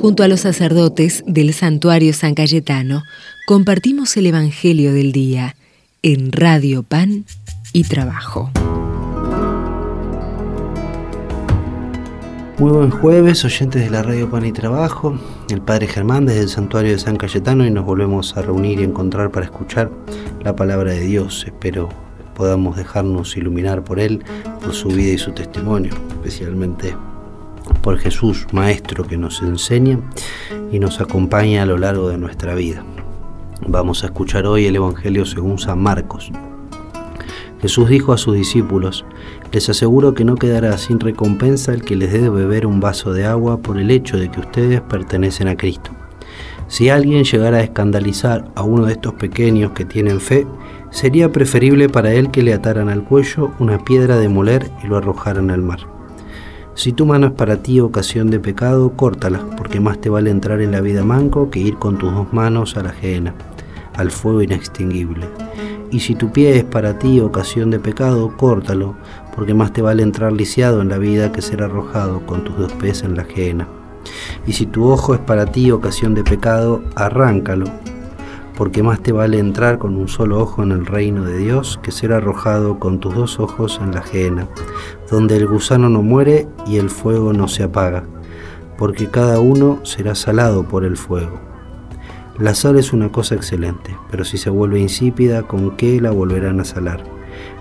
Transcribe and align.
Junto 0.00 0.22
a 0.22 0.28
los 0.28 0.40
sacerdotes 0.40 1.24
del 1.26 1.52
santuario 1.52 2.12
San 2.12 2.36
Cayetano, 2.36 3.02
compartimos 3.48 4.16
el 4.16 4.26
Evangelio 4.26 4.92
del 4.92 5.10
Día 5.10 5.56
en 6.02 6.30
Radio 6.30 6.84
Pan 6.84 7.24
y 7.72 7.82
Trabajo. 7.82 8.48
Muy 12.58 12.70
buen 12.70 12.90
jueves, 12.90 13.44
oyentes 13.44 13.82
de 13.82 13.90
la 13.90 14.04
Radio 14.04 14.30
Pan 14.30 14.46
y 14.46 14.52
Trabajo, 14.52 15.18
el 15.50 15.60
Padre 15.62 15.88
Germán 15.88 16.26
desde 16.26 16.42
el 16.42 16.48
Santuario 16.48 16.92
de 16.92 16.98
San 17.00 17.16
Cayetano 17.16 17.66
y 17.66 17.70
nos 17.72 17.84
volvemos 17.84 18.36
a 18.36 18.42
reunir 18.42 18.78
y 18.78 18.84
encontrar 18.84 19.32
para 19.32 19.46
escuchar 19.46 19.90
la 20.44 20.54
palabra 20.54 20.92
de 20.92 21.00
Dios. 21.00 21.42
Espero 21.44 21.88
podamos 22.36 22.76
dejarnos 22.76 23.36
iluminar 23.36 23.82
por 23.82 23.98
Él, 23.98 24.22
por 24.62 24.72
su 24.72 24.88
vida 24.90 25.12
y 25.12 25.18
su 25.18 25.32
testimonio, 25.32 25.92
especialmente 26.10 26.94
por 27.88 27.96
Jesús, 27.96 28.46
Maestro 28.52 29.04
que 29.04 29.16
nos 29.16 29.40
enseña 29.40 29.98
y 30.70 30.78
nos 30.78 31.00
acompaña 31.00 31.62
a 31.62 31.64
lo 31.64 31.78
largo 31.78 32.10
de 32.10 32.18
nuestra 32.18 32.54
vida. 32.54 32.84
Vamos 33.66 34.02
a 34.02 34.08
escuchar 34.08 34.44
hoy 34.44 34.66
el 34.66 34.76
Evangelio 34.76 35.24
según 35.24 35.58
San 35.58 35.78
Marcos. 35.82 36.30
Jesús 37.62 37.88
dijo 37.88 38.12
a 38.12 38.18
sus 38.18 38.34
discípulos, 38.34 39.06
les 39.52 39.70
aseguro 39.70 40.12
que 40.12 40.26
no 40.26 40.34
quedará 40.34 40.76
sin 40.76 41.00
recompensa 41.00 41.72
el 41.72 41.82
que 41.82 41.96
les 41.96 42.12
dé 42.12 42.20
de 42.20 42.28
beber 42.28 42.66
un 42.66 42.78
vaso 42.78 43.14
de 43.14 43.24
agua 43.24 43.56
por 43.56 43.78
el 43.78 43.90
hecho 43.90 44.18
de 44.18 44.30
que 44.30 44.40
ustedes 44.40 44.82
pertenecen 44.82 45.48
a 45.48 45.56
Cristo. 45.56 45.90
Si 46.66 46.90
alguien 46.90 47.24
llegara 47.24 47.56
a 47.56 47.62
escandalizar 47.62 48.50
a 48.54 48.64
uno 48.64 48.84
de 48.84 48.92
estos 48.92 49.14
pequeños 49.14 49.72
que 49.72 49.86
tienen 49.86 50.20
fe, 50.20 50.46
sería 50.90 51.32
preferible 51.32 51.88
para 51.88 52.12
él 52.12 52.30
que 52.30 52.42
le 52.42 52.52
ataran 52.52 52.90
al 52.90 53.04
cuello 53.04 53.52
una 53.58 53.82
piedra 53.82 54.18
de 54.18 54.28
moler 54.28 54.70
y 54.84 54.88
lo 54.88 54.98
arrojaran 54.98 55.50
al 55.50 55.62
mar. 55.62 55.97
Si 56.78 56.92
tu 56.92 57.06
mano 57.06 57.26
es 57.26 57.32
para 57.32 57.56
ti 57.56 57.80
ocasión 57.80 58.30
de 58.30 58.38
pecado, 58.38 58.92
córtala, 58.92 59.44
porque 59.56 59.80
más 59.80 60.00
te 60.00 60.10
vale 60.10 60.30
entrar 60.30 60.60
en 60.60 60.70
la 60.70 60.80
vida 60.80 61.02
manco 61.02 61.50
que 61.50 61.58
ir 61.58 61.74
con 61.74 61.98
tus 61.98 62.14
dos 62.14 62.32
manos 62.32 62.76
a 62.76 62.84
la 62.84 62.90
ajena, 62.90 63.34
al 63.96 64.12
fuego 64.12 64.42
inextinguible. 64.42 65.26
Y 65.90 65.98
si 65.98 66.14
tu 66.14 66.30
pie 66.30 66.56
es 66.56 66.62
para 66.62 66.96
ti 66.96 67.18
ocasión 67.18 67.72
de 67.72 67.80
pecado, 67.80 68.36
córtalo, 68.36 68.94
porque 69.34 69.54
más 69.54 69.72
te 69.72 69.82
vale 69.82 70.04
entrar 70.04 70.32
lisiado 70.32 70.80
en 70.80 70.88
la 70.88 70.98
vida 70.98 71.32
que 71.32 71.42
ser 71.42 71.64
arrojado 71.64 72.24
con 72.24 72.44
tus 72.44 72.56
dos 72.56 72.72
pies 72.74 73.02
en 73.02 73.16
la 73.16 73.22
ajena. 73.22 73.66
Y 74.46 74.52
si 74.52 74.64
tu 74.64 74.88
ojo 74.88 75.14
es 75.14 75.20
para 75.20 75.46
ti 75.46 75.72
ocasión 75.72 76.14
de 76.14 76.22
pecado, 76.22 76.84
arráncalo, 76.94 77.66
porque 78.58 78.82
más 78.82 79.00
te 79.00 79.12
vale 79.12 79.38
entrar 79.38 79.78
con 79.78 79.94
un 79.94 80.08
solo 80.08 80.40
ojo 80.40 80.64
en 80.64 80.72
el 80.72 80.84
reino 80.84 81.22
de 81.22 81.38
Dios 81.38 81.78
que 81.80 81.92
ser 81.92 82.12
arrojado 82.12 82.80
con 82.80 82.98
tus 82.98 83.14
dos 83.14 83.38
ojos 83.38 83.78
en 83.80 83.92
la 83.92 84.00
ajena, 84.00 84.48
donde 85.08 85.36
el 85.36 85.46
gusano 85.46 85.88
no 85.88 86.02
muere 86.02 86.48
y 86.66 86.78
el 86.78 86.90
fuego 86.90 87.32
no 87.32 87.46
se 87.46 87.62
apaga, 87.62 88.02
porque 88.76 89.06
cada 89.06 89.38
uno 89.38 89.78
será 89.84 90.16
salado 90.16 90.64
por 90.64 90.84
el 90.84 90.96
fuego. 90.96 91.38
La 92.36 92.52
sal 92.56 92.76
es 92.76 92.92
una 92.92 93.12
cosa 93.12 93.36
excelente, 93.36 93.96
pero 94.10 94.24
si 94.24 94.38
se 94.38 94.50
vuelve 94.50 94.80
insípida, 94.80 95.44
¿con 95.44 95.76
qué 95.76 96.00
la 96.00 96.10
volverán 96.10 96.58
a 96.58 96.64
salar? 96.64 97.04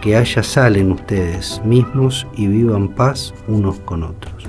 Que 0.00 0.16
haya 0.16 0.42
sal 0.42 0.76
en 0.76 0.92
ustedes 0.92 1.60
mismos 1.66 2.26
y 2.34 2.46
vivan 2.46 2.88
paz 2.88 3.34
unos 3.46 3.78
con 3.80 4.04
otros. 4.04 4.48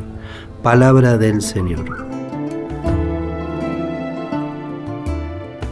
Palabra 0.64 1.18
del 1.18 1.42
Señor. 1.42 2.09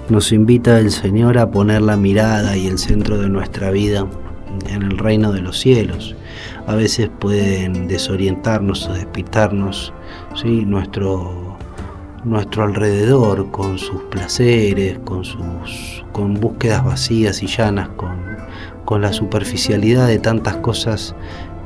Nos 0.09 0.31
invita 0.31 0.79
el 0.79 0.91
Señor 0.91 1.37
a 1.37 1.51
poner 1.51 1.81
la 1.81 1.97
mirada 1.97 2.55
y 2.55 2.67
el 2.67 2.77
centro 2.77 3.17
de 3.17 3.27
nuestra 3.27 3.71
vida 3.71 4.07
en 4.69 4.83
el 4.83 4.97
reino 4.97 5.33
de 5.33 5.41
los 5.41 5.59
cielos. 5.59 6.15
A 6.65 6.75
veces 6.75 7.09
pueden 7.19 7.89
desorientarnos 7.89 8.87
o 8.87 8.93
despistarnos 8.93 9.93
¿sí? 10.33 10.63
nuestro 10.65 11.57
nuestro 12.23 12.63
alrededor 12.63 13.51
con 13.51 13.77
sus 13.77 14.01
placeres, 14.03 14.97
con 14.99 15.25
sus 15.25 16.05
con 16.13 16.35
búsquedas 16.35 16.85
vacías 16.85 17.43
y 17.43 17.47
llanas, 17.47 17.89
con, 17.89 18.17
con 18.85 19.01
la 19.01 19.11
superficialidad 19.11 20.07
de 20.07 20.19
tantas 20.19 20.55
cosas 20.57 21.15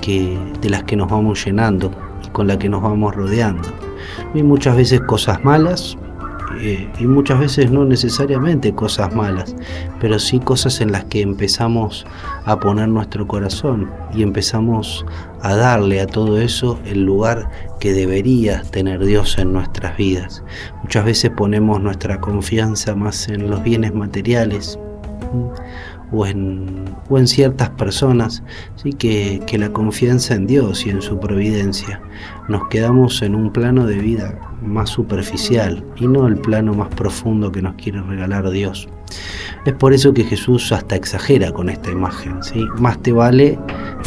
que, 0.02 0.38
de 0.62 0.70
las 0.70 0.84
que 0.84 0.96
nos 0.96 1.10
vamos 1.10 1.46
llenando 1.46 1.92
y 2.26 2.30
con 2.30 2.48
la 2.48 2.58
que 2.58 2.70
nos 2.70 2.82
vamos 2.82 3.16
rodeando. 3.16 3.70
Y 4.34 4.44
muchas 4.44 4.76
veces 4.76 5.02
cosas 5.02 5.44
malas, 5.44 5.98
eh, 6.64 6.88
y 7.00 7.08
muchas 7.08 7.40
veces 7.40 7.72
no 7.72 7.86
necesariamente 7.86 8.74
cosas 8.76 9.16
malas, 9.16 9.56
pero 10.00 10.20
sí 10.20 10.40
cosas 10.40 10.80
en 10.80 10.92
las 10.92 11.06
que 11.06 11.22
empezamos 11.22 12.06
a 12.46 12.60
poner 12.60 12.88
nuestro 12.88 13.28
corazón 13.28 13.90
y 14.14 14.22
empezamos 14.22 15.04
a 15.42 15.56
darle 15.56 16.02
a 16.02 16.06
todo 16.06 16.40
eso 16.40 16.80
el 16.86 17.04
lugar 17.04 17.50
que 17.80 17.94
debería 17.94 18.62
tener 18.70 19.04
Dios 19.04 19.40
en 19.40 19.54
nuestras 19.54 19.98
vidas. 19.98 20.44
Muchas 20.84 21.04
veces 21.04 21.32
ponemos 21.32 21.82
nuestra 21.82 22.22
confianza 22.22 22.94
más 22.96 23.28
en 23.28 23.50
los 23.50 23.64
bienes 23.64 23.96
materiales 23.96 24.78
o 26.12 26.26
en, 26.26 26.86
ciertas 27.26 27.70
personas, 27.72 28.44
¿sí? 28.76 28.94
que, 28.94 29.42
que 29.46 29.58
la 29.58 29.72
confianza 29.72 30.36
en 30.36 30.48
Dios 30.48 30.86
y 30.86 30.90
en 30.90 31.02
su 31.02 31.20
providencia. 31.20 32.02
Nos 32.48 32.68
quedamos 32.70 33.22
en 33.22 33.36
un 33.36 33.52
plano 33.52 33.86
de 33.86 33.98
vida 33.98 34.40
más 34.62 34.90
superficial 34.90 35.84
y 35.98 36.08
no 36.08 36.28
el 36.28 36.38
plano 36.38 36.74
más 36.74 36.90
profundo 36.90 37.52
que 37.52 37.62
nos 37.62 37.76
quiere 37.76 38.02
regalar 38.02 38.50
Dios. 38.50 38.88
Es 39.66 39.74
por 39.74 39.94
eso 39.94 40.14
que 40.14 40.24
Jesús 40.24 40.72
hasta 40.72 40.96
exagera 40.96 41.52
con 41.52 41.70
esta 41.70 41.92
imagen. 41.92 42.42
¿sí? 42.44 42.66
Más 42.78 43.02
te 43.02 43.12
vale 43.12 43.60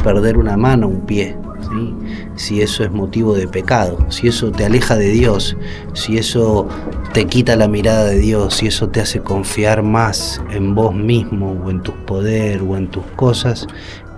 perder 0.02 0.36
una 0.36 0.56
mano, 0.56 0.88
un 0.88 1.06
pie, 1.06 1.36
¿sí? 1.60 1.94
Si 2.36 2.62
eso 2.62 2.84
es 2.84 2.90
motivo 2.90 3.34
de 3.34 3.46
pecado, 3.46 3.98
si 4.10 4.28
eso 4.28 4.50
te 4.50 4.64
aleja 4.64 4.96
de 4.96 5.08
Dios, 5.10 5.56
si 5.92 6.18
eso 6.18 6.68
te 7.12 7.26
quita 7.26 7.56
la 7.56 7.68
mirada 7.68 8.06
de 8.06 8.18
Dios, 8.18 8.54
si 8.54 8.66
eso 8.66 8.88
te 8.88 9.00
hace 9.00 9.20
confiar 9.20 9.82
más 9.82 10.42
en 10.50 10.74
vos 10.74 10.94
mismo 10.94 11.52
o 11.64 11.70
en 11.70 11.82
tu 11.82 11.92
poder 12.04 12.62
o 12.62 12.76
en 12.76 12.88
tus 12.88 13.04
cosas 13.16 13.66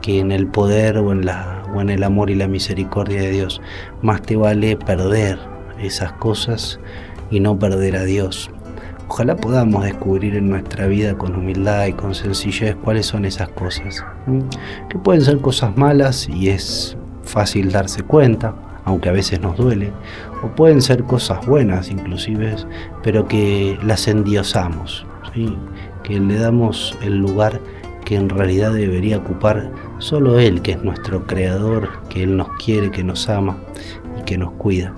que 0.00 0.18
en 0.20 0.32
el 0.32 0.46
poder 0.46 0.98
o 0.98 1.12
en, 1.12 1.28
o 1.28 1.80
en 1.80 1.90
el 1.90 2.04
amor 2.04 2.30
y 2.30 2.34
la 2.34 2.48
misericordia 2.48 3.20
de 3.20 3.30
Dios. 3.30 3.60
Más 4.02 4.22
te 4.22 4.36
vale 4.36 4.76
perder 4.76 5.38
esas 5.80 6.12
cosas 6.12 6.78
y 7.30 7.40
no 7.40 7.58
perder 7.58 7.96
a 7.96 8.04
Dios. 8.04 8.50
Ojalá 9.08 9.36
podamos 9.36 9.84
descubrir 9.84 10.34
en 10.34 10.48
nuestra 10.48 10.86
vida 10.86 11.16
con 11.16 11.36
humildad 11.36 11.86
y 11.86 11.92
con 11.92 12.14
sencillez 12.14 12.74
cuáles 12.76 13.06
son 13.06 13.24
esas 13.24 13.48
cosas. 13.50 14.04
Que 14.88 14.98
pueden 14.98 15.22
ser 15.22 15.40
cosas 15.40 15.76
malas 15.76 16.28
y 16.28 16.48
es 16.48 16.96
fácil 17.26 17.70
darse 17.70 18.02
cuenta, 18.02 18.54
aunque 18.84 19.08
a 19.08 19.12
veces 19.12 19.40
nos 19.40 19.56
duele, 19.56 19.92
o 20.42 20.48
pueden 20.48 20.80
ser 20.80 21.04
cosas 21.04 21.44
buenas 21.46 21.90
inclusive, 21.90 22.56
pero 23.02 23.26
que 23.26 23.78
las 23.82 24.08
endiosamos, 24.08 25.06
que 26.02 26.20
le 26.20 26.38
damos 26.38 26.96
el 27.02 27.18
lugar 27.18 27.60
que 28.06 28.14
en 28.14 28.28
realidad 28.28 28.72
debería 28.72 29.18
ocupar 29.18 29.70
solo 29.98 30.38
Él, 30.38 30.62
que 30.62 30.72
es 30.72 30.82
nuestro 30.82 31.26
creador, 31.26 31.90
que 32.08 32.22
Él 32.22 32.36
nos 32.36 32.48
quiere, 32.64 32.92
que 32.92 33.02
nos 33.02 33.28
ama 33.28 33.58
y 34.18 34.22
que 34.22 34.38
nos 34.38 34.52
cuida. 34.52 34.94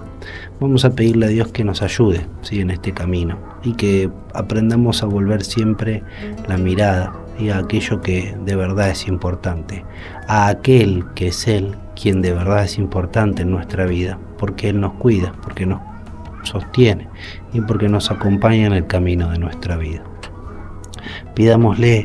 Vamos 0.61 0.85
a 0.85 0.91
pedirle 0.91 1.27
a 1.27 1.29
Dios 1.31 1.49
que 1.49 1.65
nos 1.65 1.81
ayude 1.83 2.27
¿sí? 2.43 2.61
en 2.61 2.71
este 2.71 2.93
camino 2.93 3.39
y 3.63 3.73
que 3.75 4.11
aprendamos 4.35 5.03
a 5.03 5.07
volver 5.07 5.43
siempre 5.43 6.03
la 6.49 6.59
mirada 6.59 7.15
y 7.39 7.51
a 7.51 7.59
aquello 7.59 8.01
que 8.01 8.37
de 8.45 8.57
verdad 8.57 8.91
es 8.91 9.07
importante, 9.07 9.85
a 10.27 10.49
aquel 10.49 11.05
que 11.15 11.29
es 11.29 11.47
Él 11.49 11.77
quien 12.01 12.23
de 12.23 12.33
verdad 12.33 12.65
es 12.65 12.79
importante 12.79 13.43
en 13.43 13.51
nuestra 13.51 13.87
vida, 13.87 14.19
porque 14.39 14.69
Él 14.69 14.81
nos 14.81 14.95
cuida, 14.95 15.33
porque 15.43 15.67
nos 15.67 15.81
sostiene 16.45 17.09
y 17.53 17.61
porque 17.61 17.89
nos 17.89 18.11
acompaña 18.11 18.67
en 18.67 18.73
el 18.73 18.87
camino 18.87 19.31
de 19.31 19.39
nuestra 19.39 19.77
vida. 19.77 20.03
Pidámosle 21.35 22.05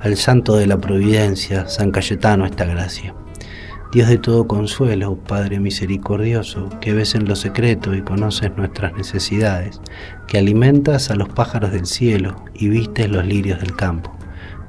al 0.00 0.16
Santo 0.16 0.56
de 0.56 0.66
la 0.66 0.78
Providencia, 0.78 1.66
San 1.66 1.90
Cayetano, 1.90 2.46
esta 2.46 2.64
gracia. 2.64 3.14
Dios 3.92 4.08
de 4.08 4.18
todo 4.18 4.48
consuelo, 4.48 5.16
Padre 5.16 5.60
misericordioso, 5.60 6.68
que 6.80 6.92
ves 6.92 7.14
en 7.14 7.26
lo 7.26 7.36
secreto 7.36 7.94
y 7.94 8.02
conoces 8.02 8.50
nuestras 8.56 8.92
necesidades, 8.94 9.80
que 10.26 10.38
alimentas 10.38 11.10
a 11.10 11.14
los 11.14 11.28
pájaros 11.28 11.70
del 11.70 11.86
cielo 11.86 12.44
y 12.54 12.68
vistes 12.68 13.08
los 13.08 13.24
lirios 13.24 13.60
del 13.60 13.76
campo. 13.76 14.12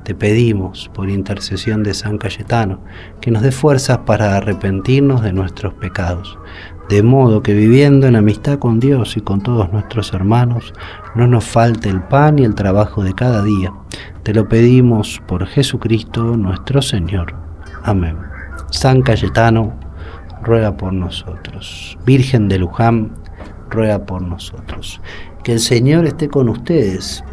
Te 0.06 0.14
pedimos, 0.14 0.92
por 0.94 1.10
intercesión 1.10 1.82
de 1.82 1.96
San 1.96 2.20
Cayetano, 2.20 2.80
que 3.22 3.32
nos 3.32 3.42
dé 3.42 3.52
fuerzas 3.52 3.98
para 4.06 4.38
arrepentirnos 4.38 5.24
de 5.24 5.34
nuestros 5.34 5.74
pecados, 5.74 6.38
de 6.90 7.02
modo 7.02 7.42
que 7.42 7.56
viviendo 7.56 8.06
en 8.06 8.16
amistad 8.16 8.60
con 8.60 8.80
Dios 8.80 9.18
y 9.18 9.22
con 9.22 9.42
todos 9.42 9.74
nuestros 9.74 10.14
hermanos, 10.14 10.76
no 11.16 11.26
nos 11.26 11.46
falte 11.46 11.90
el 11.90 12.04
pan 12.04 12.38
y 12.38 12.44
el 12.44 12.54
trabajo 12.54 13.04
de 13.04 13.16
cada 13.16 13.42
día. 13.42 13.74
Te 14.22 14.32
lo 14.36 14.48
pedimos 14.48 15.24
por 15.26 15.48
Jesucristo 15.48 16.38
nuestro 16.38 16.84
Señor. 16.84 17.34
Amén. 17.82 18.16
San 18.70 19.02
Cayetano, 19.02 19.74
ruega 20.44 20.78
por 20.78 20.94
nosotros. 20.94 21.98
Virgen 22.06 22.48
de 22.48 22.60
Luján, 22.60 23.10
ruega 23.72 24.06
por 24.06 24.22
nosotros. 24.22 25.02
Que 25.44 25.54
el 25.54 25.60
Señor 25.60 26.06
esté 26.06 26.28
con 26.28 26.48
ustedes 26.48 27.24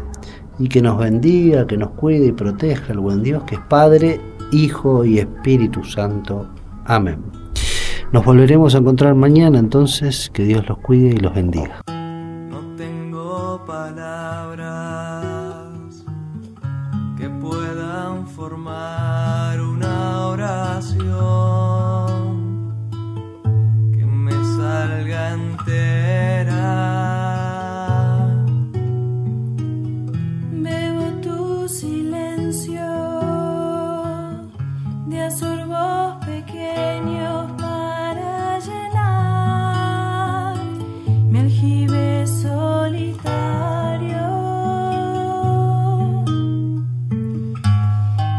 y 0.59 0.67
que 0.67 0.81
nos 0.81 0.97
bendiga, 0.97 1.67
que 1.67 1.77
nos 1.77 1.91
cuide 1.91 2.27
y 2.27 2.31
proteja 2.31 2.93
el 2.93 2.99
buen 2.99 3.23
Dios 3.23 3.43
que 3.43 3.55
es 3.55 3.61
Padre, 3.61 4.19
Hijo 4.51 5.03
y 5.05 5.19
Espíritu 5.19 5.83
Santo. 5.83 6.47
Amén. 6.85 7.19
Nos 8.11 8.23
volveremos 8.23 8.75
a 8.75 8.77
encontrar 8.77 9.15
mañana 9.15 9.57
entonces, 9.57 10.29
que 10.31 10.43
Dios 10.43 10.67
los 10.67 10.77
cuide 10.79 11.09
y 11.09 11.17
los 11.17 11.33
bendiga. 11.33 11.81
Surbos 35.39 36.23
pequeños 36.25 37.51
para 37.59 38.59
llenar 38.59 40.55
mi 41.31 41.39
aljibe 41.39 42.27
solitario. 42.27 43.23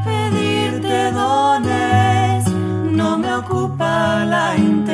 Pedirte 0.04 1.10
dones 1.12 2.48
no 2.92 3.18
me 3.18 3.34
ocupa 3.34 4.24
la 4.24 4.56
intención. 4.56 4.93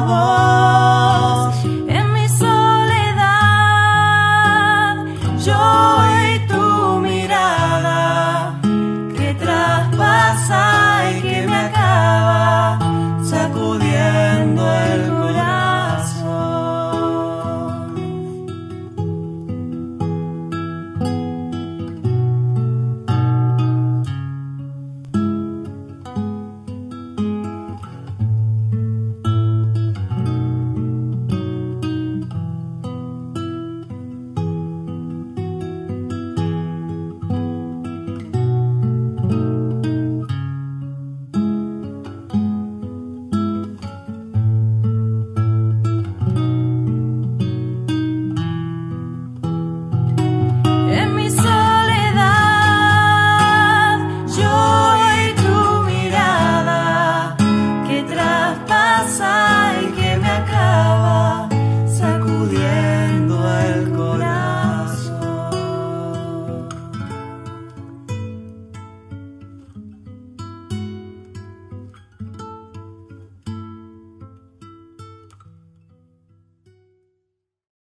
vos. 0.00 0.53